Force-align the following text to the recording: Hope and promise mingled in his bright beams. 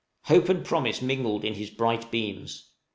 Hope 0.23 0.49
and 0.49 0.65
promise 0.65 0.99
mingled 0.99 1.45
in 1.45 1.53
his 1.53 1.69
bright 1.69 2.09
beams. 2.09 2.71